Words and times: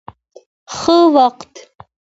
ښه 0.75 0.97
وخت. 1.15 1.53